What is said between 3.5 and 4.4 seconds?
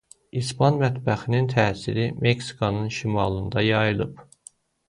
yayılıb.